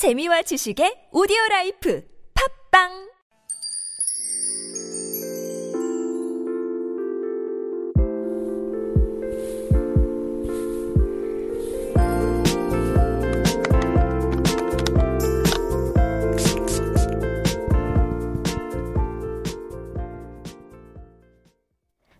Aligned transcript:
재미와 0.00 0.40
지식의 0.40 1.12
오디오 1.12 1.36
라이프 1.50 2.00
팝빵 2.32 2.88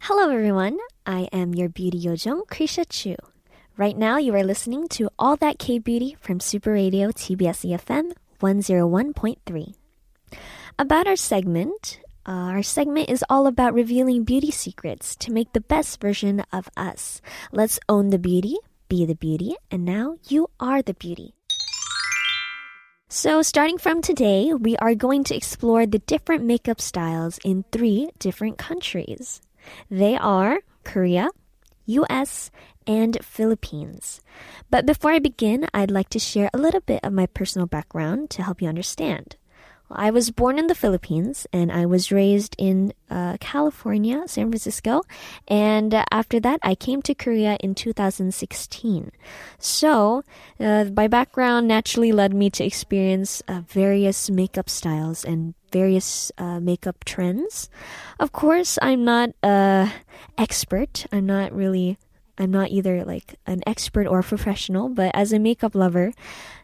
Hello, 0.05 0.29
everyone. 0.29 0.77
I 1.07 1.31
am 1.33 1.55
your 1.55 1.71
beauty 1.71 1.97
yojong, 1.97 2.45
Krisha 2.45 2.85
Chu. 2.85 3.17
Right 3.77 3.97
now, 3.97 4.19
you 4.19 4.35
are 4.35 4.45
listening 4.45 4.89
to 4.89 5.09
All 5.19 5.37
That 5.37 5.59
K 5.59 5.79
Beauty 5.79 6.17
from 6.21 6.41
Super 6.41 6.73
Radio 6.73 7.09
TBS 7.09 7.65
EFM 7.65 8.13
101.3. 8.41 9.75
About 10.79 11.07
our 11.07 11.17
segment, 11.17 12.01
uh, 12.27 12.53
our 12.53 12.63
segment 12.63 13.09
is 13.09 13.25
all 13.31 13.47
about 13.47 13.73
revealing 13.73 14.25
beauty 14.25 14.51
secrets 14.51 15.17
to 15.17 15.33
make 15.33 15.53
the 15.53 15.61
best 15.63 16.01
version 16.01 16.45
of 16.53 16.69
us. 16.77 17.23
Let's 17.53 17.79
own 17.89 18.11
the 18.11 18.19
beauty, 18.19 18.57
be 18.89 19.07
the 19.07 19.15
beauty, 19.15 19.55
and 19.71 19.85
now 19.85 20.17
you 20.29 20.49
are 20.59 20.83
the 20.83 20.95
beauty. 20.95 21.35
So, 23.09 23.41
starting 23.41 23.79
from 23.79 24.03
today, 24.03 24.53
we 24.53 24.77
are 24.77 24.95
going 24.95 25.25
to 25.25 25.37
explore 25.37 25.87
the 25.87 26.01
different 26.01 26.45
makeup 26.45 26.81
styles 26.81 27.39
in 27.45 27.65
three 27.73 28.11
different 28.19 28.59
countries. 28.59 29.41
They 29.91 30.17
are 30.17 30.61
Korea, 30.85 31.31
US, 31.99 32.51
and 32.87 33.19
Philippines. 33.23 34.21
But 34.71 34.87
before 34.87 35.13
I 35.13 35.19
begin, 35.19 35.67
I'd 35.73 35.91
like 35.91 36.09
to 36.11 36.19
share 36.19 36.51
a 36.53 36.59
little 36.59 36.81
bit 36.81 37.01
of 37.03 37.13
my 37.13 37.27
personal 37.27 37.67
background 37.67 38.31
to 38.31 38.43
help 38.43 38.63
you 38.63 38.69
understand. 38.69 39.37
I 39.93 40.11
was 40.11 40.31
born 40.31 40.59
in 40.59 40.69
the 40.69 40.75
Philippines 40.75 41.47
and 41.53 41.73
I 41.73 41.85
was 41.85 42.13
raised 42.13 42.55
in 42.59 42.93
uh, 43.11 43.37
California, 43.41 44.23
San 44.27 44.51
Francisco. 44.51 45.03
And 45.49 45.93
uh, 45.93 46.05
after 46.13 46.39
that, 46.41 46.61
I 46.63 46.75
came 46.75 47.03
to 47.03 47.15
Korea 47.15 47.57
in 47.61 47.75
2016. 47.75 49.11
So, 49.59 50.23
uh, 50.61 50.85
my 50.95 51.09
background 51.09 51.67
naturally 51.67 52.13
led 52.13 52.33
me 52.33 52.51
to 52.51 52.65
experience 52.65 53.43
uh, 53.49 53.63
various 53.67 54.31
makeup 54.31 54.71
styles 54.71 55.25
and 55.25 55.55
various 55.71 56.33
uh, 56.39 56.61
makeup 56.61 57.05
trends. 57.05 57.69
Of 58.19 58.33
course, 58.33 58.79
I'm 58.83 59.05
not 59.05 59.31
an 59.43 59.93
expert. 60.39 61.07
I'm 61.13 61.27
not 61.27 61.53
really 61.53 61.99
I'm 62.41 62.51
not 62.51 62.71
either 62.71 63.05
like 63.05 63.37
an 63.47 63.61
expert 63.67 64.07
or 64.07 64.21
a 64.21 64.23
professional, 64.25 64.89
but 64.89 65.15
as 65.15 65.31
a 65.31 65.39
makeup 65.39 65.75
lover, 65.75 66.13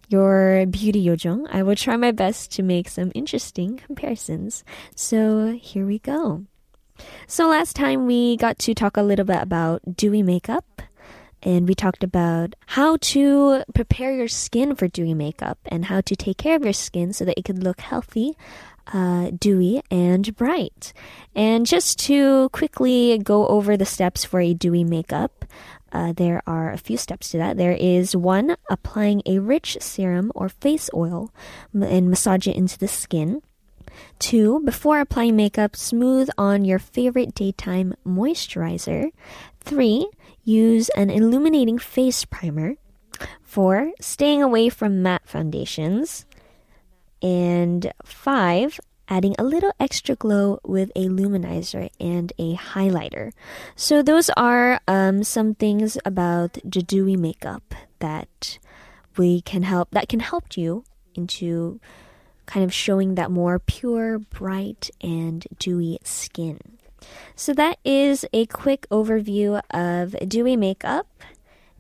your 0.09 0.65
beauty 0.65 1.05
yojong, 1.05 1.47
I 1.51 1.63
will 1.63 1.77
try 1.77 1.97
my 1.97 2.13
best 2.13 2.51
to 2.53 2.63
make 2.63 2.89
some 2.89 3.13
interesting 3.15 3.77
comparisons. 3.77 4.65
So 4.95 5.53
here 5.61 5.85
we 5.85 5.99
go. 5.99 6.47
So 7.27 7.49
last 7.49 7.77
time 7.77 8.07
we 8.07 8.39
got 8.39 8.59
to 8.61 8.75
talk 8.75 8.97
a 8.97 9.03
little 9.03 9.27
bit 9.27 9.43
about 9.43 9.83
dewy 9.97 10.23
makeup 10.23 10.81
and 11.43 11.69
we 11.69 11.75
talked 11.75 12.03
about 12.03 12.55
how 12.67 12.97
to 12.97 13.63
prepare 13.75 14.15
your 14.15 14.29
skin 14.29 14.75
for 14.75 14.89
dewy 14.89 15.13
makeup 15.13 15.59
and 15.67 15.85
how 15.85 16.01
to 16.01 16.17
take 16.17 16.39
care 16.39 16.57
of 16.57 16.65
your 16.65 16.73
skin 16.73 17.13
so 17.13 17.27
that 17.27 17.39
it 17.39 17.45
could 17.45 17.63
look 17.63 17.81
healthy, 17.83 18.35
uh, 18.93 19.31
dewy, 19.39 19.83
and 19.91 20.35
bright. 20.37 20.93
And 21.35 21.67
just 21.67 21.99
to 22.01 22.49
quickly 22.51 23.19
go 23.19 23.47
over 23.49 23.77
the 23.77 23.87
steps 23.87 24.25
for 24.25 24.41
a 24.41 24.55
dewy 24.55 24.85
makeup, 24.85 25.45
uh, 25.93 26.13
there 26.13 26.43
are 26.47 26.73
a 26.73 26.79
few 26.79 26.97
steps 26.97 27.31
to 27.31 27.39
that. 27.39 27.57
There 27.57 27.73
is 27.73 28.15
one, 28.15 28.57
applying 28.69 29.23
a 29.25 29.39
rich 29.39 29.79
serum 29.81 30.33
or 30.35 30.49
face 30.49 30.91
oil 30.93 31.33
and 31.73 32.11
massage 32.11 32.47
it 32.47 32.57
into 32.57 32.79
the 32.79 32.89
skin. 32.89 33.43
Two, 34.19 34.61
before 34.61 35.01
applying 35.01 35.37
makeup, 35.37 35.75
smooth 35.75 36.29
on 36.37 36.65
your 36.65 36.79
favorite 36.79 37.35
daytime 37.35 37.95
moisturizer. 38.07 39.11
Three, 39.61 40.09
use 40.45 40.89
an 40.91 41.11
illuminating 41.11 41.79
face 41.79 42.25
primer. 42.25 42.75
Four, 43.43 43.93
staying 44.01 44.43
away 44.43 44.69
from 44.69 45.03
matte 45.03 45.27
foundations. 45.27 46.27
And 47.27 47.93
five, 48.05 48.79
adding 49.09 49.35
a 49.37 49.43
little 49.43 49.73
extra 49.81 50.15
glow 50.15 50.61
with 50.65 50.93
a 50.95 51.07
luminizer 51.07 51.91
and 51.99 52.33
a 52.39 52.55
highlighter. 52.55 53.33
So 53.75 54.01
those 54.01 54.31
are 54.37 54.81
um, 54.87 55.25
some 55.25 55.57
things 55.57 55.99
about 56.05 56.59
dewy 56.69 57.17
makeup 57.17 57.75
that 57.99 58.61
we 59.17 59.41
can 59.41 59.65
help 59.65 59.89
that 59.91 60.09
can 60.09 60.21
help 60.21 60.57
you 60.57 60.85
into 61.17 61.81
kind 62.47 62.65
of 62.65 62.73
showing 62.73 63.17
that 63.17 63.33
more 63.33 63.59
pure, 63.59 64.21
bright, 64.21 64.89
and 65.01 65.45
dewy 65.59 65.99
skin. 66.05 66.61
So 67.35 67.53
that 67.55 67.79
is 67.85 68.25
a 68.33 68.47
quick 68.47 68.87
overview 68.89 69.61
of 69.73 70.15
dewy 70.29 70.55
makeup. 70.55 71.09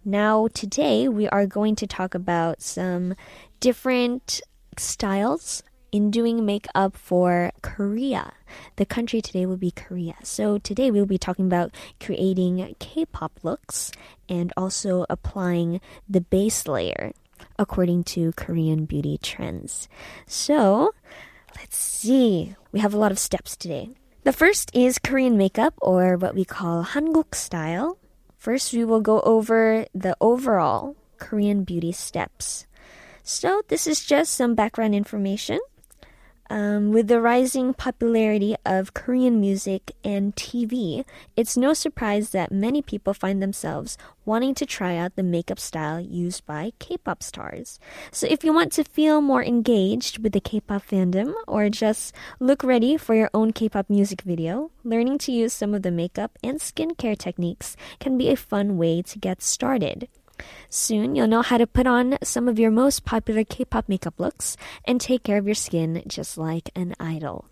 Now, 0.05 0.49
today 0.49 1.07
we 1.07 1.29
are 1.29 1.47
going 1.47 1.77
to 1.77 1.87
talk 1.87 2.17
about 2.17 2.63
some 2.63 3.15
different 3.61 4.41
styles 4.81 5.63
in 5.93 6.11
doing 6.11 6.45
makeup 6.45 6.97
for 6.97 7.53
Korea. 7.63 8.33
The 8.77 8.87
country 8.87 9.23
today 9.23 9.47
will 9.47 9.57
be 9.57 9.71
Korea. 9.71 10.17
So 10.23 10.59
today 10.59 10.91
we'll 10.91 11.07
be 11.07 11.19
talking 11.19 11.47
about 11.47 11.73
creating 12.01 12.75
K-pop 12.79 13.33
looks 13.43 13.93
and 14.29 14.53
also 14.57 15.07
applying 15.09 15.81
the 16.09 16.21
base 16.21 16.67
layer 16.67 17.13
according 17.59 18.05
to 18.05 18.33
Korean 18.33 18.85
beauty 18.85 19.19
trends. 19.19 19.89
So, 20.27 20.93
let's 21.57 21.77
see. 21.77 22.55
We 22.73 22.81
have 22.81 22.95
a 22.95 22.99
lot 22.99 23.13
of 23.13 23.19
steps 23.19 23.57
today. 23.57 23.91
The 24.25 24.33
first 24.33 24.75
is 24.75 24.99
Korean 24.99 25.37
makeup 25.37 25.75
or 25.81 26.17
what 26.17 26.35
we 26.35 26.45
call 26.45 26.85
Hanguk 26.85 27.35
style. 27.35 27.99
First, 28.37 28.73
we 28.73 28.85
will 28.85 29.01
go 29.01 29.21
over 29.21 29.87
the 29.95 30.17
overall 30.21 30.97
Korean 31.19 31.65
beauty 31.65 31.93
steps. 31.93 32.67
So, 33.29 33.63
this 33.67 33.89
is 33.89 34.05
just 34.05 34.35
some 34.35 34.55
background 34.55 34.95
information. 34.95 35.59
Um, 36.49 36.93
with 36.93 37.09
the 37.09 37.21
rising 37.21 37.75
popularity 37.75 38.55
of 38.65 38.95
Korean 38.95 39.41
music 39.41 39.91
and 40.05 40.33
TV, 40.37 41.05
it's 41.35 41.57
no 41.57 41.75
surprise 41.75 42.31
that 42.31 42.53
many 42.53 42.83
people 42.83 43.13
find 43.15 43.43
themselves 43.43 43.99
wanting 44.25 44.55
to 44.55 44.65
try 44.65 44.95
out 44.95 45.17
the 45.17 45.25
makeup 45.25 45.59
style 45.59 45.99
used 45.99 46.47
by 46.47 46.71
K 46.79 46.99
pop 46.99 47.21
stars. 47.21 47.81
So, 48.13 48.29
if 48.31 48.45
you 48.45 48.55
want 48.55 48.71
to 48.75 48.85
feel 48.85 49.21
more 49.21 49.43
engaged 49.43 50.23
with 50.23 50.31
the 50.31 50.41
K 50.41 50.61
pop 50.61 50.87
fandom 50.87 51.35
or 51.49 51.69
just 51.69 52.15
look 52.39 52.63
ready 52.63 52.97
for 52.97 53.17
your 53.17 53.31
own 53.35 53.53
K 53.53 53.69
pop 53.69 53.91
music 53.91 54.23
video, 54.23 54.71
learning 54.85 55.19
to 55.27 55.33
use 55.33 55.53
some 55.53 55.75
of 55.75 55.83
the 55.83 55.91
makeup 55.91 56.39
and 56.45 56.61
skincare 56.61 57.19
techniques 57.19 57.77
can 57.99 58.17
be 58.17 58.31
a 58.31 58.37
fun 58.37 58.79
way 58.79 59.03
to 59.03 59.19
get 59.19 59.43
started. 59.43 60.07
Soon, 60.69 61.15
you'll 61.15 61.27
know 61.27 61.43
how 61.43 61.59
to 61.59 61.67
put 61.67 61.87
on 61.87 62.19
some 62.23 62.49
of 62.49 62.59
your 62.59 62.71
most 62.71 63.05
popular 63.05 63.45
K 63.45 63.65
pop 63.65 63.89
makeup 63.89 64.19
looks 64.19 64.57
and 64.85 65.01
take 65.01 65.23
care 65.23 65.39
of 65.39 65.47
your 65.47 65.55
skin 65.55 66.03
just 66.07 66.37
like 66.39 66.71
an 66.75 66.95
idol. 66.99 67.47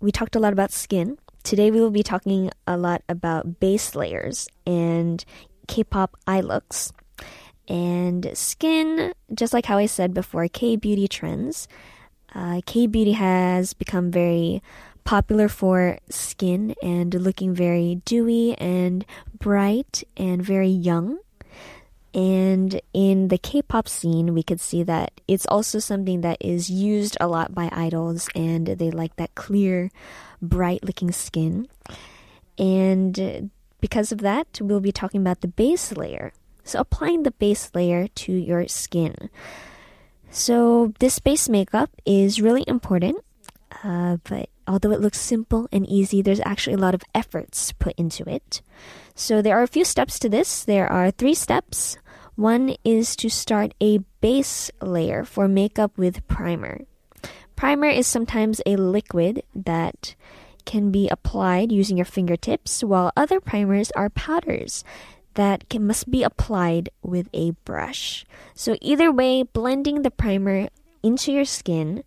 We 0.00 0.12
talked 0.12 0.36
a 0.36 0.40
lot 0.40 0.52
about 0.52 0.72
skin. 0.72 1.18
Today, 1.42 1.70
we 1.70 1.80
will 1.80 1.90
be 1.90 2.02
talking 2.02 2.50
a 2.66 2.76
lot 2.76 3.02
about 3.08 3.60
base 3.60 3.94
layers 3.94 4.48
and 4.66 5.24
K 5.66 5.84
pop 5.84 6.16
eye 6.26 6.40
looks. 6.40 6.92
And 7.68 8.30
skin, 8.34 9.12
just 9.34 9.52
like 9.52 9.66
how 9.66 9.78
I 9.78 9.86
said 9.86 10.14
before, 10.14 10.48
K 10.48 10.76
beauty 10.76 11.08
trends. 11.08 11.68
Uh, 12.34 12.60
K 12.66 12.86
beauty 12.86 13.12
has 13.12 13.74
become 13.74 14.10
very 14.10 14.62
popular 15.04 15.48
for 15.48 15.98
skin 16.10 16.74
and 16.82 17.14
looking 17.14 17.54
very 17.54 18.02
dewy 18.04 18.54
and 18.58 19.06
bright 19.38 20.04
and 20.16 20.42
very 20.42 20.68
young. 20.68 21.18
And 22.18 22.80
in 22.92 23.28
the 23.28 23.38
K 23.38 23.62
pop 23.62 23.88
scene, 23.88 24.34
we 24.34 24.42
could 24.42 24.60
see 24.60 24.82
that 24.82 25.12
it's 25.28 25.46
also 25.46 25.78
something 25.78 26.22
that 26.22 26.38
is 26.40 26.68
used 26.68 27.16
a 27.20 27.28
lot 27.28 27.54
by 27.54 27.68
idols, 27.70 28.28
and 28.34 28.66
they 28.66 28.90
like 28.90 29.14
that 29.16 29.36
clear, 29.36 29.92
bright 30.42 30.82
looking 30.82 31.12
skin. 31.12 31.68
And 32.58 33.52
because 33.80 34.10
of 34.10 34.18
that, 34.22 34.58
we'll 34.60 34.80
be 34.80 34.90
talking 34.90 35.20
about 35.20 35.42
the 35.42 35.54
base 35.54 35.92
layer. 35.92 36.32
So, 36.64 36.80
applying 36.80 37.22
the 37.22 37.30
base 37.30 37.70
layer 37.72 38.08
to 38.08 38.32
your 38.32 38.66
skin. 38.66 39.30
So, 40.28 40.92
this 40.98 41.20
base 41.20 41.48
makeup 41.48 41.90
is 42.04 42.42
really 42.42 42.64
important, 42.66 43.22
uh, 43.84 44.16
but 44.24 44.50
although 44.66 44.90
it 44.90 45.00
looks 45.00 45.20
simple 45.20 45.68
and 45.70 45.86
easy, 45.86 46.20
there's 46.20 46.42
actually 46.44 46.74
a 46.74 46.82
lot 46.82 46.94
of 46.94 47.02
efforts 47.14 47.70
put 47.78 47.94
into 47.96 48.28
it. 48.28 48.60
So 49.14 49.40
there 49.40 49.56
are 49.56 49.62
a 49.62 49.68
few 49.68 49.84
steps 49.84 50.18
to 50.18 50.28
this. 50.28 50.64
There 50.64 50.90
are 50.90 51.10
three 51.10 51.34
steps. 51.34 51.96
One 52.38 52.76
is 52.84 53.16
to 53.16 53.28
start 53.28 53.74
a 53.80 53.98
base 54.20 54.70
layer 54.80 55.24
for 55.24 55.48
makeup 55.48 55.98
with 55.98 56.24
primer. 56.28 56.82
Primer 57.56 57.88
is 57.88 58.06
sometimes 58.06 58.62
a 58.64 58.76
liquid 58.76 59.42
that 59.56 60.14
can 60.64 60.92
be 60.92 61.08
applied 61.08 61.72
using 61.72 61.96
your 61.96 62.06
fingertips, 62.06 62.84
while 62.84 63.10
other 63.16 63.40
primers 63.40 63.90
are 63.96 64.08
powders 64.08 64.84
that 65.34 65.68
can, 65.68 65.84
must 65.84 66.12
be 66.12 66.22
applied 66.22 66.90
with 67.02 67.28
a 67.34 67.58
brush. 67.66 68.24
So, 68.54 68.76
either 68.80 69.10
way, 69.10 69.42
blending 69.42 70.02
the 70.02 70.12
primer 70.12 70.68
into 71.02 71.32
your 71.32 71.44
skin 71.44 72.04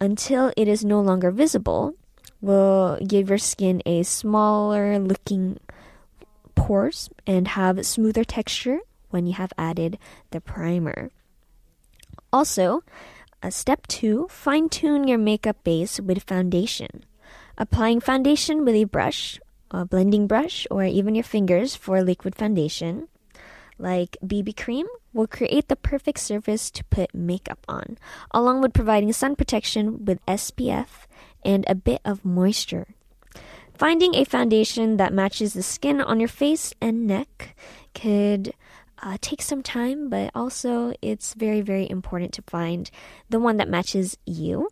until 0.00 0.52
it 0.56 0.68
is 0.68 0.84
no 0.84 1.00
longer 1.00 1.32
visible 1.32 1.96
will 2.40 2.96
give 3.04 3.28
your 3.28 3.38
skin 3.38 3.82
a 3.86 4.04
smaller 4.04 5.00
looking 5.00 5.58
pores 6.54 7.10
and 7.26 7.48
have 7.48 7.84
smoother 7.84 8.22
texture 8.22 8.78
when 9.12 9.26
you 9.26 9.34
have 9.34 9.52
added 9.56 9.98
the 10.30 10.40
primer. 10.40 11.10
Also, 12.32 12.82
uh, 13.42 13.50
step 13.50 13.86
two, 13.86 14.26
fine 14.30 14.68
tune 14.68 15.08
your 15.08 15.18
makeup 15.18 15.62
base 15.64 16.00
with 16.00 16.22
foundation. 16.22 17.04
Applying 17.58 18.00
foundation 18.00 18.64
with 18.64 18.74
a 18.74 18.84
brush, 18.84 19.38
a 19.70 19.84
blending 19.84 20.26
brush, 20.26 20.66
or 20.70 20.84
even 20.84 21.14
your 21.14 21.24
fingers 21.24 21.76
for 21.76 22.02
liquid 22.02 22.34
foundation, 22.34 23.08
like 23.78 24.16
BB 24.24 24.56
cream, 24.56 24.86
will 25.12 25.26
create 25.26 25.68
the 25.68 25.76
perfect 25.76 26.20
surface 26.20 26.70
to 26.70 26.84
put 26.84 27.14
makeup 27.14 27.64
on, 27.68 27.98
along 28.30 28.62
with 28.62 28.72
providing 28.72 29.12
sun 29.12 29.36
protection 29.36 30.04
with 30.04 30.24
SPF 30.26 31.06
and 31.44 31.64
a 31.68 31.74
bit 31.74 32.00
of 32.04 32.24
moisture. 32.24 32.88
Finding 33.74 34.14
a 34.14 34.24
foundation 34.24 34.96
that 34.98 35.12
matches 35.12 35.54
the 35.54 35.62
skin 35.62 36.00
on 36.00 36.20
your 36.20 36.28
face 36.28 36.72
and 36.80 37.06
neck 37.06 37.56
could 37.94 38.54
uh, 39.02 39.18
take 39.20 39.42
some 39.42 39.62
time, 39.62 40.08
but 40.08 40.30
also 40.34 40.92
it's 41.02 41.34
very, 41.34 41.60
very 41.60 41.90
important 41.90 42.32
to 42.34 42.42
find 42.42 42.90
the 43.28 43.40
one 43.40 43.56
that 43.56 43.68
matches 43.68 44.16
you. 44.24 44.68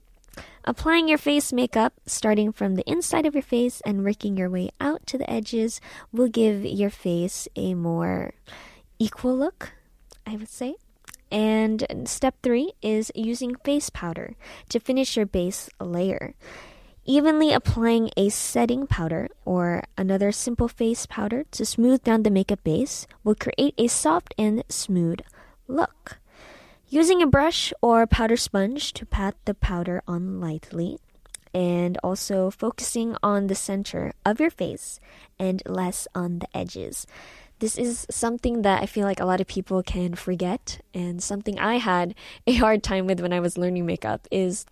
Applying 0.65 1.09
your 1.09 1.19
face 1.19 1.53
makeup, 1.53 1.95
starting 2.07 2.53
from 2.53 2.77
the 2.77 2.89
inside 2.89 3.27
of 3.27 3.35
your 3.35 3.43
face 3.43 3.81
and 3.85 4.05
working 4.05 4.37
your 4.37 4.49
way 4.49 4.71
out 4.81 5.07
to 5.07 5.19
the 5.19 5.29
edges, 5.29 5.81
will 6.13 6.29
give 6.29 6.65
your 6.65 6.91
face 6.91 7.49
a 7.57 7.75
more 7.75 8.35
equal 8.99 9.37
look, 9.37 9.73
I 10.27 10.37
would 10.37 10.49
say. 10.49 10.77
And 11.33 11.85
step 12.07 12.37
three 12.43 12.73
is 12.83 13.11
using 13.15 13.55
face 13.57 13.91
powder 13.91 14.37
to 14.69 14.81
finish 14.81 15.17
your 15.17 15.27
base 15.27 15.71
layer. 15.81 16.35
Evenly 17.11 17.53
applying 17.53 18.09
a 18.17 18.29
setting 18.29 18.87
powder 18.87 19.31
or 19.45 19.83
another 19.99 20.31
simple 20.31 20.69
face 20.69 21.07
powder 21.07 21.43
to 21.51 21.67
smooth 21.67 22.05
down 22.05 22.23
the 22.23 22.31
makeup 22.31 22.63
base 22.63 23.09
will 23.25 23.35
create 23.35 23.75
a 23.77 23.89
soft 23.89 24.33
and 24.39 24.63
smooth 24.69 25.19
look. 25.67 26.21
Using 26.89 27.21
a 27.21 27.27
brush 27.27 27.73
or 27.83 28.07
powder 28.07 28.37
sponge 28.37 28.93
to 28.93 29.05
pat 29.05 29.35
the 29.45 29.55
powder 29.55 30.05
on 30.07 30.41
lightly, 30.41 31.01
and 31.53 31.99
also 32.05 32.49
focusing 32.49 33.17
on 33.25 33.49
the 33.49 33.57
center 33.57 34.13
of 34.25 34.39
your 34.39 34.51
face 34.51 35.01
and 35.37 35.65
less 35.67 36.07
on 36.15 36.39
the 36.39 36.57
edges. 36.57 37.09
This 37.59 37.77
is 37.77 38.07
something 38.09 38.63
that 38.63 38.85
I 38.85 38.87
feel 38.87 39.05
like 39.05 39.19
a 39.19 39.27
lot 39.27 39.41
of 39.41 39.49
people 39.49 39.83
can 39.83 40.15
forget, 40.15 40.81
and 40.95 41.21
something 41.21 41.59
I 41.59 41.79
had 41.79 42.15
a 42.47 42.55
hard 42.55 42.85
time 42.85 43.09
with 43.09 43.19
when 43.19 43.33
I 43.33 43.41
was 43.41 43.59
learning 43.59 43.85
makeup 43.85 44.29
is 44.31 44.65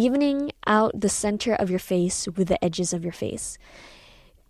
evening 0.00 0.52
out 0.66 0.98
the 0.98 1.08
center 1.08 1.54
of 1.54 1.70
your 1.70 1.78
face 1.78 2.26
with 2.36 2.48
the 2.48 2.62
edges 2.64 2.92
of 2.92 3.04
your 3.04 3.12
face 3.12 3.58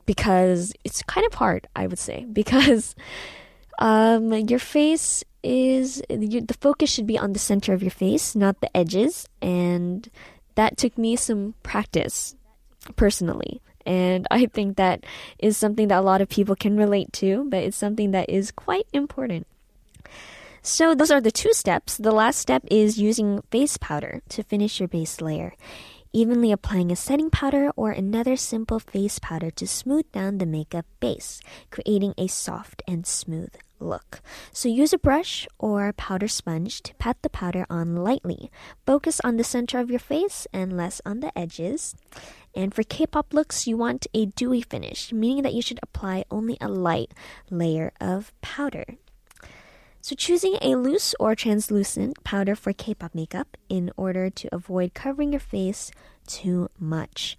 because 0.06 0.72
it's 0.84 1.02
kind 1.02 1.26
of 1.26 1.34
hard, 1.34 1.66
I 1.76 1.86
would 1.86 1.98
say, 1.98 2.24
because 2.32 2.94
um, 3.78 4.32
your 4.32 4.58
face 4.58 5.24
is 5.42 6.02
you, 6.10 6.40
the 6.40 6.58
focus 6.60 6.90
should 6.90 7.06
be 7.06 7.18
on 7.18 7.32
the 7.32 7.38
center 7.38 7.72
of 7.72 7.82
your 7.82 7.90
face, 7.90 8.34
not 8.34 8.60
the 8.60 8.74
edges, 8.76 9.26
and 9.40 10.08
that 10.54 10.76
took 10.76 10.98
me 10.98 11.16
some 11.16 11.54
practice 11.62 12.34
personally. 12.96 13.62
And 13.86 14.26
I 14.30 14.46
think 14.46 14.76
that 14.76 15.04
is 15.38 15.56
something 15.56 15.88
that 15.88 15.98
a 15.98 16.02
lot 16.02 16.20
of 16.20 16.28
people 16.28 16.54
can 16.54 16.76
relate 16.76 17.12
to, 17.14 17.46
but 17.48 17.64
it's 17.64 17.76
something 17.76 18.10
that 18.10 18.28
is 18.28 18.50
quite 18.50 18.86
important. 18.92 19.46
So 20.62 20.94
those 20.94 21.10
are 21.10 21.20
the 21.20 21.30
two 21.30 21.52
steps. 21.52 21.96
The 21.96 22.12
last 22.12 22.38
step 22.38 22.62
is 22.70 22.98
using 22.98 23.42
face 23.50 23.76
powder 23.76 24.20
to 24.28 24.42
finish 24.42 24.78
your 24.78 24.88
base 24.88 25.20
layer. 25.20 25.54
Evenly 26.12 26.50
applying 26.50 26.90
a 26.90 26.96
setting 26.96 27.30
powder 27.30 27.70
or 27.76 27.92
another 27.92 28.36
simple 28.36 28.80
face 28.80 29.18
powder 29.20 29.50
to 29.52 29.66
smooth 29.66 30.10
down 30.12 30.38
the 30.38 30.46
makeup 30.46 30.84
base, 30.98 31.40
creating 31.70 32.14
a 32.18 32.26
soft 32.26 32.82
and 32.86 33.06
smooth 33.06 33.54
look. 33.78 34.20
So 34.52 34.68
use 34.68 34.92
a 34.92 34.98
brush 34.98 35.46
or 35.58 35.92
powder 35.92 36.28
sponge 36.28 36.82
to 36.82 36.94
pat 36.96 37.16
the 37.22 37.30
powder 37.30 37.64
on 37.70 37.96
lightly. 37.96 38.50
Focus 38.84 39.20
on 39.22 39.36
the 39.36 39.44
center 39.44 39.78
of 39.78 39.88
your 39.88 40.00
face 40.00 40.46
and 40.52 40.76
less 40.76 41.00
on 41.06 41.20
the 41.20 41.36
edges. 41.38 41.94
And 42.54 42.74
for 42.74 42.82
K-pop 42.82 43.32
looks, 43.32 43.66
you 43.66 43.76
want 43.76 44.08
a 44.12 44.26
dewy 44.26 44.60
finish, 44.62 45.12
meaning 45.12 45.44
that 45.44 45.54
you 45.54 45.62
should 45.62 45.78
apply 45.82 46.24
only 46.30 46.58
a 46.60 46.68
light 46.68 47.14
layer 47.48 47.92
of 48.00 48.32
powder. 48.42 48.84
So, 50.02 50.16
choosing 50.16 50.56
a 50.62 50.76
loose 50.76 51.14
or 51.20 51.34
translucent 51.34 52.24
powder 52.24 52.56
for 52.56 52.72
K 52.72 52.94
pop 52.94 53.14
makeup 53.14 53.56
in 53.68 53.92
order 53.98 54.30
to 54.30 54.48
avoid 54.54 54.94
covering 54.94 55.32
your 55.32 55.40
face 55.40 55.90
too 56.26 56.70
much. 56.78 57.36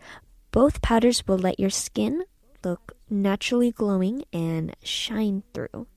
Both 0.52 0.82
powders 0.82 1.28
will 1.28 1.40
let 1.40 1.60
your 1.60 1.72
skin 1.72 2.24
look 2.64 2.96
naturally 3.10 3.72
glowing 3.72 4.26
and 4.32 4.76
shine 4.84 5.42
through. 5.54 5.88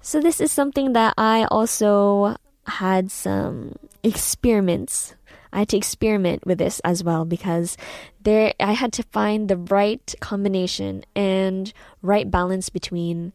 So, 0.00 0.20
this 0.20 0.40
is 0.40 0.50
something 0.50 0.92
that 0.94 1.14
I 1.16 1.44
also 1.44 2.36
had 2.66 3.12
some 3.12 3.76
experiments. 4.02 5.14
I 5.52 5.60
had 5.60 5.68
to 5.70 5.76
experiment 5.76 6.46
with 6.46 6.58
this 6.58 6.80
as 6.80 7.04
well 7.04 7.24
because 7.24 7.76
there 8.20 8.54
I 8.58 8.72
had 8.72 8.92
to 8.94 9.04
find 9.04 9.48
the 9.48 9.56
right 9.56 10.14
combination 10.20 11.04
and 11.14 11.72
right 12.02 12.28
balance 12.28 12.70
between 12.70 13.32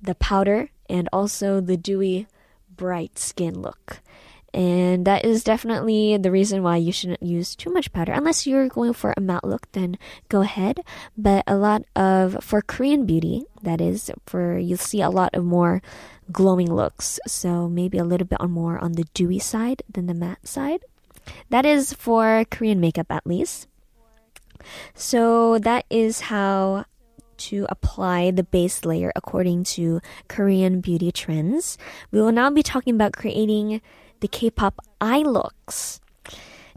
the 0.00 0.14
powder 0.16 0.70
and 0.88 1.08
also 1.12 1.60
the 1.60 1.76
dewy, 1.76 2.26
bright 2.74 3.18
skin 3.18 3.60
look. 3.60 4.00
And 4.54 5.06
that 5.06 5.24
is 5.24 5.44
definitely 5.44 6.18
the 6.18 6.30
reason 6.30 6.62
why 6.62 6.76
you 6.76 6.92
shouldn't 6.92 7.22
use 7.22 7.56
too 7.56 7.72
much 7.72 7.92
powder. 7.92 8.12
Unless 8.12 8.46
you're 8.46 8.68
going 8.68 8.92
for 8.92 9.14
a 9.16 9.20
matte 9.20 9.44
look, 9.44 9.70
then 9.72 9.96
go 10.28 10.42
ahead. 10.42 10.80
But 11.16 11.44
a 11.46 11.56
lot 11.56 11.84
of, 11.96 12.44
for 12.44 12.60
Korean 12.60 13.06
beauty, 13.06 13.44
that 13.62 13.80
is, 13.80 14.10
for, 14.26 14.58
you'll 14.58 14.76
see 14.76 15.00
a 15.00 15.08
lot 15.08 15.34
of 15.34 15.44
more 15.44 15.80
glowing 16.30 16.70
looks. 16.70 17.18
So 17.26 17.66
maybe 17.66 17.96
a 17.96 18.04
little 18.04 18.26
bit 18.26 18.42
more 18.42 18.78
on 18.78 18.92
the 18.92 19.06
dewy 19.14 19.38
side 19.38 19.82
than 19.90 20.06
the 20.06 20.14
matte 20.14 20.46
side. 20.46 20.84
That 21.48 21.64
is 21.64 21.94
for 21.94 22.44
Korean 22.50 22.80
makeup 22.80 23.06
at 23.10 23.26
least. 23.26 23.68
So 24.94 25.58
that 25.60 25.86
is 25.88 26.20
how 26.20 26.84
to 27.48 27.66
apply 27.68 28.30
the 28.30 28.44
base 28.44 28.84
layer 28.84 29.12
according 29.16 29.64
to 29.64 30.00
Korean 30.28 30.80
beauty 30.80 31.12
trends. 31.12 31.78
We 32.10 32.20
will 32.20 32.32
now 32.32 32.50
be 32.50 32.62
talking 32.62 32.94
about 32.94 33.12
creating 33.12 33.80
the 34.20 34.28
K 34.28 34.50
pop 34.50 34.80
eye 35.00 35.22
looks. 35.22 36.00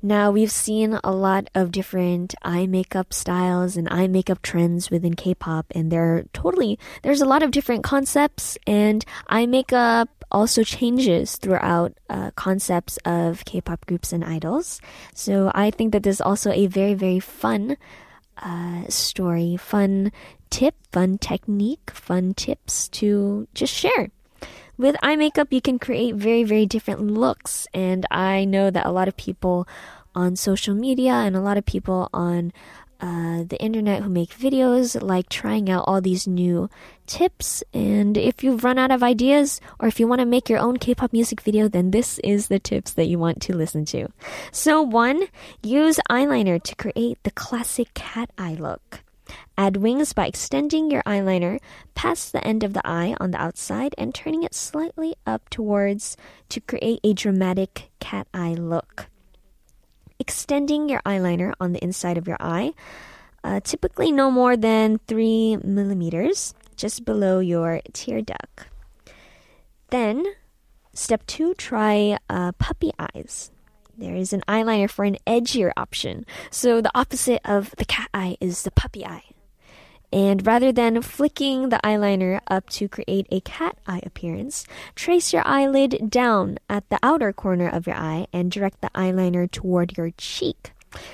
Now, 0.01 0.29
we've 0.29 0.51
seen 0.51 1.00
a 1.03 1.12
lot 1.12 1.50
of 1.55 1.72
different 1.72 2.36
eye 2.43 2.67
makeup 2.67 3.13
styles 3.13 3.75
and 3.75 3.88
eye 3.89 4.05
makeup 4.05 4.41
trends 4.43 4.91
within 4.91 5.15
K 5.15 5.34
pop, 5.34 5.65
and 5.74 5.89
there 5.89 6.03
are 6.03 6.24
totally, 6.34 6.77
there's 7.01 7.22
a 7.22 7.25
lot 7.25 7.41
of 7.41 7.50
different 7.50 7.84
concepts, 7.84 8.57
and 8.67 9.03
eye 9.27 9.48
makeup 9.48 10.10
also 10.31 10.63
changes 10.63 11.38
throughout 11.38 11.93
uh, 12.10 12.29
concepts 12.36 12.98
of 13.05 13.45
K 13.45 13.62
pop 13.62 13.86
groups 13.88 14.13
and 14.13 14.24
idols. 14.24 14.79
So, 15.15 15.51
I 15.55 15.72
think 15.72 15.91
that 15.93 16.03
this 16.03 16.17
is 16.17 16.22
also 16.22 16.51
a 16.51 16.67
very, 16.67 16.93
very 16.93 17.19
fun 17.19 17.77
uh, 18.38 18.84
story, 18.89 19.57
fun 19.57 20.12
tip, 20.55 20.75
fun 20.89 21.17
technique, 21.17 21.91
fun 21.91 22.33
tips 22.33 22.88
to 22.88 23.45
just 23.53 23.74
share. 23.74 24.07
With 24.77 24.95
eye 25.03 25.17
makeup, 25.17 25.51
you 25.51 25.59
can 25.59 25.79
create 25.79 26.15
very, 26.15 26.45
very 26.45 26.65
different 26.65 27.01
looks. 27.01 27.67
And 27.74 28.05
I 28.09 28.45
know 28.45 28.71
that 28.71 28.85
a 28.85 28.91
lot 28.91 29.09
of 29.09 29.17
people 29.17 29.67
on 30.15 30.38
social 30.38 30.74
media 30.74 31.12
and 31.12 31.35
a 31.35 31.41
lot 31.41 31.57
of 31.57 31.65
people 31.65 32.09
on 32.13 32.53
uh, 33.01 33.43
the 33.43 33.59
internet 33.59 34.01
who 34.01 34.09
make 34.09 34.29
videos 34.29 34.95
like 35.03 35.27
trying 35.27 35.69
out 35.69 35.83
all 35.88 36.00
these 36.00 36.25
new 36.25 36.69
tips. 37.05 37.62
And 37.74 38.15
if 38.15 38.41
you've 38.41 38.63
run 38.63 38.79
out 38.79 38.91
of 38.91 39.03
ideas 39.03 39.59
or 39.81 39.89
if 39.89 40.00
you 40.00 40.07
want 40.07 40.19
to 40.19 40.25
make 40.25 40.47
your 40.47 40.59
own 40.59 40.77
K 40.77 40.95
pop 40.95 41.12
music 41.12 41.41
video, 41.41 41.67
then 41.67 41.91
this 41.91 42.17
is 42.24 42.47
the 42.47 42.59
tips 42.59 42.93
that 42.93 43.07
you 43.07 43.19
want 43.19 43.41
to 43.41 43.57
listen 43.57 43.83
to. 43.91 44.07
So, 44.53 44.81
one, 44.81 45.27
use 45.62 46.00
eyeliner 46.09 46.63
to 46.63 46.75
create 46.75 47.19
the 47.24 47.31
classic 47.31 47.93
cat 47.93 48.31
eye 48.38 48.55
look. 48.55 49.04
Add 49.58 49.77
wings 49.77 50.13
by 50.13 50.27
extending 50.27 50.91
your 50.91 51.03
eyeliner 51.03 51.60
past 51.94 52.32
the 52.32 52.46
end 52.46 52.63
of 52.63 52.74
the 52.74 52.86
eye 52.86 53.15
on 53.20 53.32
the 53.32 53.41
outside 53.41 53.96
and 53.98 54.13
turning 54.13 54.44
it 54.44 54.53
slightly 54.53 55.15
up 55.25 55.50
towards 55.50 56.17
to 56.50 56.62
create 56.62 57.00
a 57.03 57.13
dramatic 57.13 57.91
cat 58.00 58.27
eye 58.34 58.53
look. 58.53 59.08
Extending 60.20 60.89
your 60.89 61.01
eyeliner 61.01 61.53
on 61.60 61.74
the 61.74 61.84
inside 61.84 62.17
of 62.17 62.27
your 62.27 62.38
eye, 62.39 62.74
uh, 63.44 63.60
typically 63.62 64.12
no 64.12 64.32
more 64.32 64.58
than 64.58 65.00
3 65.08 65.58
millimeters, 65.58 66.53
just 66.75 67.05
below 67.05 67.39
your 67.39 67.82
tear 67.94 68.22
duct. 68.22 68.67
Then, 69.89 70.25
step 70.94 71.25
two, 71.27 71.53
try 71.53 72.17
uh, 72.29 72.53
puppy 72.53 72.91
eyes. 72.98 73.51
There 73.97 74.15
is 74.15 74.33
an 74.33 74.43
eyeliner 74.47 74.89
for 74.89 75.05
an 75.05 75.17
edgier 75.25 75.71
option. 75.77 76.25
So 76.51 76.81
the 76.81 76.91
opposite 76.93 77.41
of 77.45 77.73
the 77.77 77.85
cat 77.85 78.09
eye 78.13 78.37
is 78.41 78.63
the 78.63 78.71
puppy 78.71 79.05
eye. 79.05 79.23
And 80.11 80.45
rather 80.45 80.71
than 80.71 81.01
flicking 81.01 81.69
the 81.69 81.79
eyeliner 81.83 82.39
up 82.47 82.69
to 82.71 82.87
create 82.87 83.27
a 83.31 83.41
cat 83.41 83.77
eye 83.87 84.01
appearance, 84.03 84.65
trace 84.95 85.33
your 85.33 85.45
eyelid 85.45 86.09
down 86.09 86.57
at 86.69 86.87
the 86.89 86.99
outer 87.03 87.33
corner 87.33 87.67
of 87.67 87.87
your 87.87 87.95
eye 87.95 88.27
and 88.31 88.51
direct 88.51 88.81
the 88.81 88.91
eyeliner 88.95 89.49
toward 89.49 89.97
your 89.97 90.11
cheek. 90.17 90.71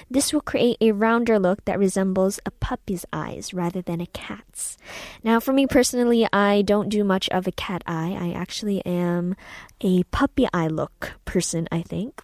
This 0.10 0.34
will 0.34 0.42
create 0.42 0.78
a 0.82 0.92
rounder 0.92 1.40
look 1.40 1.66
that 1.66 1.80
resembles 1.80 2.40
a 2.46 2.52
puppy's 2.52 3.06
eyes 3.12 3.54
rather 3.54 3.82
than 3.82 4.02
a 4.02 4.06
cat's. 4.08 4.78
Now, 5.24 5.40
for 5.40 5.54
me 5.54 5.66
personally, 5.66 6.28
I 6.32 6.62
don't 6.62 6.90
do 6.90 7.04
much 7.04 7.30
of 7.30 7.48
a 7.48 7.52
cat 7.52 7.84
eye. 7.88 8.16
I 8.20 8.34
actually 8.34 8.86
am 8.86 9.36
a 9.82 10.04
puppy 10.04 10.48
eye 10.54 10.68
look 10.68 11.14
person, 11.26 11.68
I 11.72 11.82
think. 11.82 12.22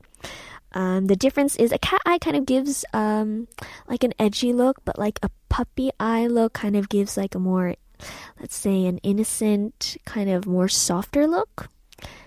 Um, 0.73 1.07
the 1.07 1.15
difference 1.15 1.55
is 1.55 1.71
a 1.71 1.77
cat 1.77 2.01
eye 2.05 2.19
kind 2.19 2.35
of 2.35 2.45
gives 2.45 2.85
um, 2.93 3.47
like 3.87 4.03
an 4.03 4.13
edgy 4.19 4.53
look, 4.53 4.83
but 4.85 4.99
like 4.99 5.19
a 5.23 5.29
puppy 5.49 5.91
eye 5.99 6.27
look 6.27 6.53
kind 6.53 6.75
of 6.75 6.89
gives 6.89 7.17
like 7.17 7.35
a 7.35 7.39
more, 7.39 7.75
let's 8.39 8.55
say, 8.55 8.85
an 8.85 8.97
innocent, 8.99 9.97
kind 10.05 10.29
of 10.29 10.45
more 10.45 10.67
softer 10.67 11.25
look. 11.25 11.69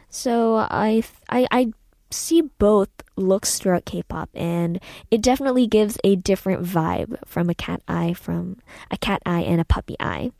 So 0.09 0.57
I 0.57 1.05
I, 1.29 1.47
I 1.51 1.73
see 2.11 2.43
both 2.43 2.91
looks 3.17 3.59
throughout 3.59 3.85
K-pop, 3.85 4.31
and 4.35 4.81
it 5.11 5.23
definitely 5.23 5.67
gives 5.67 5.99
a 6.03 6.17
different 6.17 6.65
vibe 6.65 7.17
from 7.27 7.49
a 7.49 7.55
cat 7.55 7.83
eye, 7.87 8.15
from 8.15 8.57
a 8.91 8.97
cat 8.97 9.23
eye 9.25 9.43
and 9.43 9.61
a 9.61 9.65
puppy 9.65 9.97
eye. 10.01 10.33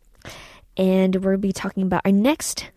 And 0.77 1.17
we'll 1.17 1.37
be 1.37 1.53
talking 1.53 1.85
about 1.85 2.03
our 2.05 2.13
next 2.13 2.71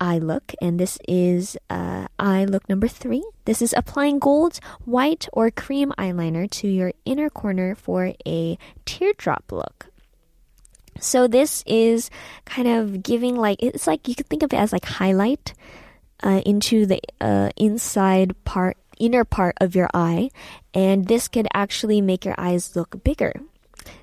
eye 0.00 0.18
look, 0.18 0.54
and 0.60 0.78
this 0.78 0.98
is 1.06 1.56
uh, 1.70 2.06
eye 2.18 2.44
look 2.44 2.68
number 2.68 2.88
three. 2.88 3.24
This 3.44 3.62
is 3.62 3.74
applying 3.76 4.18
gold, 4.18 4.60
white, 4.84 5.28
or 5.32 5.50
cream 5.50 5.92
eyeliner 5.98 6.50
to 6.50 6.68
your 6.68 6.92
inner 7.04 7.30
corner 7.30 7.74
for 7.74 8.12
a 8.26 8.58
teardrop 8.84 9.50
look. 9.50 9.86
So 11.00 11.28
this 11.28 11.62
is 11.66 12.10
kind 12.44 12.68
of 12.68 13.02
giving 13.02 13.36
like 13.36 13.62
it's 13.62 13.86
like 13.86 14.08
you 14.08 14.14
could 14.14 14.26
think 14.26 14.42
of 14.42 14.52
it 14.52 14.56
as 14.56 14.72
like 14.72 14.84
highlight 14.84 15.54
uh, 16.22 16.42
into 16.44 16.86
the 16.86 17.00
uh, 17.20 17.50
inside 17.56 18.34
part, 18.44 18.76
inner 18.98 19.24
part 19.24 19.56
of 19.60 19.76
your 19.76 19.88
eye, 19.94 20.30
and 20.74 21.06
this 21.06 21.28
could 21.28 21.46
actually 21.54 22.00
make 22.00 22.24
your 22.24 22.34
eyes 22.36 22.74
look 22.74 23.02
bigger. 23.04 23.32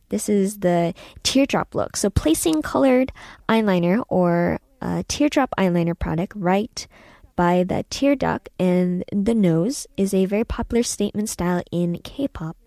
This 0.09 0.29
is 0.29 0.59
the 0.59 0.93
teardrop 1.23 1.75
look. 1.75 1.97
So 1.97 2.09
placing 2.09 2.61
colored 2.61 3.11
eyeliner 3.49 4.03
or 4.07 4.59
uh, 4.81 5.03
teardrop 5.07 5.49
eyeliner 5.57 5.97
product 5.97 6.33
right 6.35 6.87
by 7.35 7.63
the 7.63 7.83
tear 7.89 8.15
duct 8.15 8.49
and 8.59 9.03
the 9.11 9.35
nose 9.35 9.87
is 9.97 10.13
a 10.13 10.25
very 10.25 10.43
popular 10.43 10.83
statement 10.83 11.29
style 11.29 11.63
in 11.71 11.99
K-pop. 11.99 12.57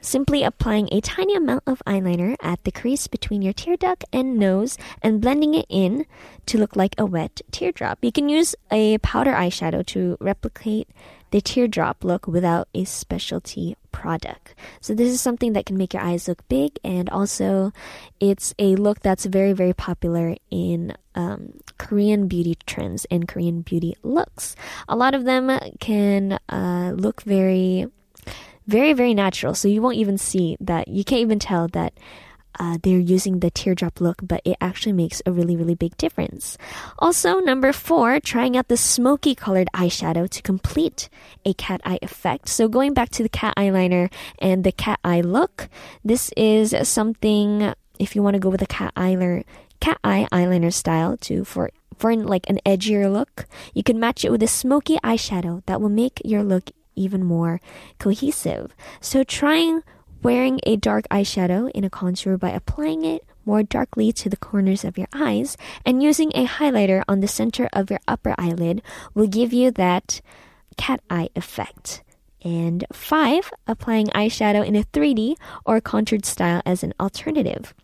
Simply 0.00 0.44
applying 0.44 0.88
a 0.92 1.00
tiny 1.00 1.34
amount 1.34 1.64
of 1.66 1.82
eyeliner 1.84 2.36
at 2.40 2.62
the 2.62 2.70
crease 2.70 3.08
between 3.08 3.42
your 3.42 3.52
tear 3.52 3.76
duct 3.76 4.04
and 4.12 4.38
nose 4.38 4.78
and 5.02 5.20
blending 5.20 5.54
it 5.54 5.66
in 5.68 6.06
to 6.46 6.56
look 6.56 6.76
like 6.76 6.94
a 6.96 7.04
wet 7.04 7.40
teardrop. 7.50 7.98
You 8.02 8.12
can 8.12 8.28
use 8.28 8.54
a 8.70 8.98
powder 8.98 9.32
eyeshadow 9.32 9.84
to 9.86 10.16
replicate 10.20 10.88
the 11.30 11.40
teardrop 11.40 12.04
look 12.04 12.26
without 12.26 12.68
a 12.74 12.84
specialty 12.84 13.76
product. 13.90 14.54
So 14.80 14.94
this 14.94 15.12
is 15.12 15.20
something 15.20 15.52
that 15.54 15.66
can 15.66 15.76
make 15.76 15.92
your 15.92 16.02
eyes 16.02 16.28
look 16.28 16.46
big 16.48 16.78
and 16.84 17.10
also 17.10 17.72
it's 18.20 18.54
a 18.58 18.76
look 18.76 19.00
that's 19.00 19.24
very 19.24 19.52
very 19.52 19.74
popular 19.74 20.36
in 20.50 20.94
um, 21.18 21.52
Korean 21.78 22.28
beauty 22.28 22.56
trends 22.64 23.04
and 23.10 23.26
Korean 23.26 23.60
beauty 23.62 23.94
looks. 24.02 24.54
A 24.88 24.96
lot 24.96 25.14
of 25.14 25.24
them 25.24 25.50
can 25.80 26.38
uh, 26.48 26.92
look 26.96 27.22
very 27.22 27.88
very, 28.68 28.92
very 28.92 29.14
natural. 29.14 29.54
So 29.54 29.66
you 29.66 29.80
won't 29.80 29.96
even 29.96 30.18
see 30.18 30.56
that. 30.60 30.88
You 30.88 31.02
can't 31.02 31.22
even 31.22 31.38
tell 31.38 31.68
that 31.68 31.94
uh, 32.60 32.76
they're 32.82 32.98
using 32.98 33.40
the 33.40 33.50
teardrop 33.50 33.98
look, 33.98 34.20
but 34.22 34.42
it 34.44 34.58
actually 34.60 34.92
makes 34.92 35.22
a 35.24 35.32
really, 35.32 35.56
really 35.56 35.74
big 35.74 35.96
difference. 35.96 36.58
Also, 36.98 37.40
number 37.40 37.72
four, 37.72 38.20
trying 38.20 38.58
out 38.58 38.68
the 38.68 38.76
smoky 38.76 39.34
colored 39.34 39.68
eyeshadow 39.74 40.28
to 40.28 40.42
complete 40.42 41.08
a 41.46 41.54
cat 41.54 41.80
eye 41.84 41.98
effect. 42.02 42.48
So 42.48 42.68
going 42.68 42.92
back 42.92 43.08
to 43.10 43.22
the 43.22 43.30
cat 43.30 43.54
eyeliner 43.56 44.12
and 44.38 44.64
the 44.64 44.72
cat 44.72 45.00
eye 45.02 45.22
look, 45.22 45.70
this 46.04 46.30
is 46.36 46.74
something 46.86 47.72
if 47.98 48.14
you 48.14 48.22
want 48.22 48.34
to 48.34 48.40
go 48.40 48.48
with 48.48 48.62
a 48.62 48.66
cat 48.66 48.94
eyeliner, 48.94 49.44
cat 49.80 49.98
eye 50.04 50.26
eyeliner 50.32 50.72
style 50.72 51.16
too 51.16 51.44
for 51.44 51.70
for 51.96 52.14
like 52.14 52.48
an 52.48 52.60
edgier 52.64 53.12
look, 53.12 53.46
you 53.74 53.82
can 53.82 53.98
match 53.98 54.24
it 54.24 54.30
with 54.30 54.42
a 54.42 54.46
smoky 54.46 54.96
eyeshadow 55.02 55.64
that 55.66 55.80
will 55.80 55.88
make 55.88 56.22
your 56.24 56.44
look 56.44 56.70
even 56.94 57.24
more 57.24 57.60
cohesive. 57.98 58.74
So 59.00 59.24
trying 59.24 59.82
wearing 60.22 60.60
a 60.64 60.76
dark 60.76 61.06
eyeshadow 61.10 61.70
in 61.72 61.84
a 61.84 61.90
contour 61.90 62.36
by 62.36 62.50
applying 62.50 63.04
it 63.04 63.24
more 63.44 63.62
darkly 63.62 64.12
to 64.12 64.28
the 64.28 64.36
corners 64.36 64.84
of 64.84 64.98
your 64.98 65.06
eyes 65.12 65.56
and 65.86 66.02
using 66.02 66.30
a 66.34 66.44
highlighter 66.44 67.02
on 67.08 67.20
the 67.20 67.28
center 67.28 67.68
of 67.72 67.90
your 67.90 68.00
upper 68.06 68.34
eyelid 68.36 68.82
will 69.14 69.26
give 69.26 69.52
you 69.52 69.70
that 69.70 70.20
cat 70.76 71.00
eye 71.08 71.30
effect. 71.34 72.02
And 72.44 72.84
five, 72.92 73.50
applying 73.66 74.08
eyeshadow 74.08 74.64
in 74.64 74.76
a 74.76 74.84
3D 74.84 75.36
or 75.64 75.80
contoured 75.80 76.24
style 76.24 76.62
as 76.64 76.84
an 76.84 76.94
alternative. 77.00 77.74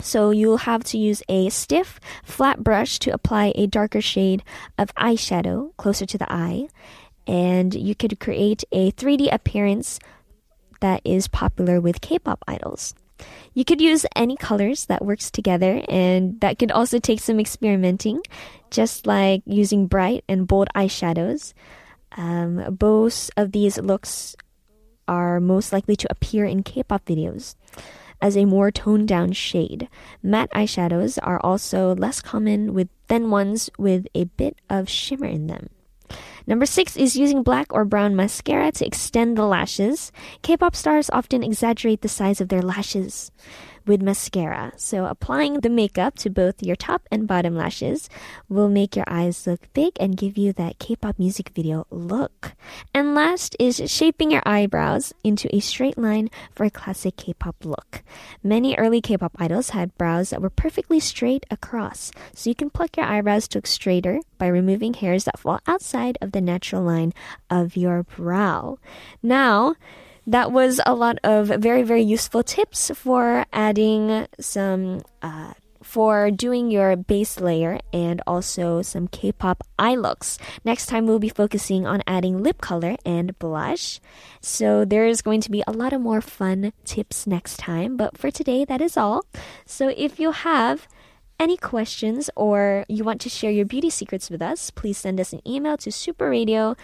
So 0.00 0.30
you'll 0.30 0.58
have 0.58 0.84
to 0.84 0.98
use 0.98 1.22
a 1.28 1.48
stiff, 1.48 2.00
flat 2.24 2.62
brush 2.62 2.98
to 3.00 3.10
apply 3.10 3.52
a 3.54 3.66
darker 3.66 4.00
shade 4.00 4.42
of 4.78 4.94
eyeshadow 4.94 5.76
closer 5.76 6.06
to 6.06 6.18
the 6.18 6.30
eye 6.30 6.68
and 7.26 7.74
you 7.74 7.94
could 7.94 8.20
create 8.20 8.64
a 8.70 8.92
3D 8.92 9.32
appearance 9.32 9.98
that 10.80 11.00
is 11.04 11.28
popular 11.28 11.80
with 11.80 12.00
K-pop 12.00 12.44
idols. 12.46 12.94
You 13.54 13.64
could 13.64 13.80
use 13.80 14.04
any 14.14 14.36
colors 14.36 14.86
that 14.86 15.04
works 15.04 15.30
together 15.30 15.82
and 15.88 16.38
that 16.40 16.58
could 16.58 16.70
also 16.70 16.98
take 16.98 17.20
some 17.20 17.40
experimenting, 17.40 18.20
just 18.70 19.06
like 19.06 19.42
using 19.46 19.86
bright 19.86 20.22
and 20.28 20.46
bold 20.46 20.68
eyeshadows. 20.74 21.54
Um, 22.16 22.76
both 22.76 23.30
of 23.36 23.52
these 23.52 23.78
looks 23.78 24.36
are 25.08 25.40
most 25.40 25.72
likely 25.72 25.96
to 25.96 26.10
appear 26.10 26.44
in 26.44 26.62
K-pop 26.62 27.06
videos 27.06 27.54
as 28.20 28.36
a 28.36 28.44
more 28.44 28.70
toned 28.70 29.08
down 29.08 29.32
shade. 29.32 29.88
Matte 30.22 30.50
eyeshadows 30.52 31.18
are 31.22 31.40
also 31.42 31.94
less 31.94 32.20
common 32.20 32.74
with 32.74 32.88
than 33.08 33.30
ones 33.30 33.70
with 33.78 34.06
a 34.14 34.24
bit 34.24 34.58
of 34.68 34.88
shimmer 34.88 35.26
in 35.26 35.46
them. 35.46 35.70
Number 36.46 36.66
six 36.66 36.96
is 36.96 37.16
using 37.16 37.42
black 37.42 37.72
or 37.72 37.84
brown 37.84 38.14
mascara 38.14 38.70
to 38.72 38.86
extend 38.86 39.36
the 39.36 39.44
lashes. 39.44 40.12
K-pop 40.42 40.76
stars 40.76 41.10
often 41.12 41.42
exaggerate 41.42 42.02
the 42.02 42.08
size 42.08 42.40
of 42.40 42.48
their 42.48 42.62
lashes 42.62 43.32
with 43.86 44.02
mascara. 44.02 44.72
So 44.76 45.06
applying 45.06 45.60
the 45.60 45.68
makeup 45.68 46.16
to 46.16 46.30
both 46.30 46.62
your 46.62 46.76
top 46.76 47.08
and 47.10 47.26
bottom 47.26 47.54
lashes 47.54 48.08
will 48.48 48.68
make 48.68 48.96
your 48.96 49.04
eyes 49.08 49.46
look 49.46 49.72
big 49.72 49.92
and 50.00 50.16
give 50.16 50.36
you 50.36 50.52
that 50.54 50.78
K-pop 50.78 51.18
music 51.18 51.50
video 51.54 51.86
look. 51.90 52.52
And 52.94 53.14
last 53.14 53.56
is 53.58 53.82
shaping 53.86 54.30
your 54.30 54.42
eyebrows 54.44 55.12
into 55.24 55.54
a 55.54 55.60
straight 55.60 55.98
line 55.98 56.30
for 56.54 56.64
a 56.64 56.70
classic 56.70 57.16
K-pop 57.16 57.64
look. 57.64 58.02
Many 58.42 58.76
early 58.76 59.00
K-pop 59.00 59.36
idols 59.38 59.70
had 59.70 59.96
brows 59.96 60.30
that 60.30 60.42
were 60.42 60.50
perfectly 60.50 61.00
straight 61.00 61.46
across. 61.50 62.10
So 62.34 62.50
you 62.50 62.54
can 62.54 62.70
pluck 62.70 62.96
your 62.96 63.06
eyebrows 63.06 63.48
to 63.48 63.58
look 63.58 63.66
straighter 63.66 64.20
by 64.38 64.46
removing 64.46 64.94
hairs 64.94 65.24
that 65.24 65.38
fall 65.38 65.60
outside 65.66 66.18
of 66.20 66.32
the 66.32 66.40
natural 66.40 66.82
line 66.82 67.12
of 67.50 67.76
your 67.76 68.02
brow. 68.02 68.78
Now, 69.22 69.74
that 70.26 70.52
was 70.52 70.80
a 70.84 70.94
lot 70.94 71.18
of 71.22 71.48
very, 71.48 71.82
very 71.82 72.02
useful 72.02 72.42
tips 72.42 72.90
for 72.94 73.46
adding 73.52 74.26
some, 74.40 75.02
uh, 75.22 75.52
for 75.82 76.32
doing 76.32 76.70
your 76.70 76.96
base 76.96 77.38
layer 77.38 77.78
and 77.92 78.20
also 78.26 78.82
some 78.82 79.06
K 79.06 79.30
pop 79.30 79.62
eye 79.78 79.94
looks. 79.94 80.36
Next 80.64 80.86
time, 80.86 81.06
we'll 81.06 81.20
be 81.20 81.28
focusing 81.28 81.86
on 81.86 82.02
adding 82.08 82.42
lip 82.42 82.60
color 82.60 82.96
and 83.06 83.38
blush. 83.38 84.00
So, 84.40 84.84
there's 84.84 85.22
going 85.22 85.40
to 85.42 85.50
be 85.50 85.62
a 85.66 85.72
lot 85.72 85.92
of 85.92 86.00
more 86.00 86.20
fun 86.20 86.72
tips 86.84 87.26
next 87.26 87.58
time. 87.58 87.96
But 87.96 88.18
for 88.18 88.32
today, 88.32 88.64
that 88.64 88.80
is 88.80 88.96
all. 88.96 89.26
So, 89.64 89.94
if 89.96 90.18
you 90.18 90.32
have 90.32 90.88
any 91.38 91.56
questions 91.56 92.30
or 92.34 92.84
you 92.88 93.04
want 93.04 93.20
to 93.20 93.28
share 93.28 93.50
your 93.50 93.66
beauty 93.66 93.90
secrets 93.90 94.30
with 94.30 94.42
us, 94.42 94.70
please 94.70 94.98
send 94.98 95.20
us 95.20 95.32
an 95.32 95.40
email 95.46 95.76
to 95.76 95.90
superradio 95.90 96.76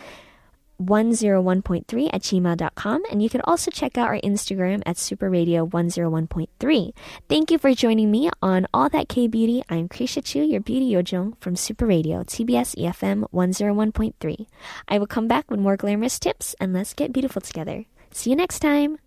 101.3 0.86 2.10
at 2.12 2.22
gmail.com. 2.22 3.02
And 3.10 3.22
you 3.22 3.28
can 3.28 3.40
also 3.42 3.70
check 3.70 3.98
out 3.98 4.08
our 4.08 4.20
Instagram 4.20 4.82
at 4.86 4.96
superradio101.3. 4.96 6.92
Thank 7.28 7.50
you 7.50 7.58
for 7.58 7.74
joining 7.74 8.10
me 8.10 8.30
on 8.40 8.66
All 8.72 8.88
That 8.88 9.08
K 9.08 9.26
Beauty. 9.26 9.62
I'm 9.68 9.88
Krisha 9.88 10.24
Chu, 10.24 10.42
your 10.42 10.60
beauty 10.60 10.90
yojong 10.90 11.36
from 11.40 11.56
Super 11.56 11.86
Radio, 11.86 12.22
TBS 12.22 12.76
EFM 12.76 13.30
101.3. 13.32 14.46
I 14.88 14.98
will 14.98 15.06
come 15.06 15.28
back 15.28 15.50
with 15.50 15.60
more 15.60 15.76
glamorous 15.76 16.18
tips 16.18 16.54
and 16.60 16.72
let's 16.72 16.94
get 16.94 17.12
beautiful 17.12 17.40
together. 17.40 17.84
See 18.10 18.30
you 18.30 18.36
next 18.36 18.60
time. 18.60 18.98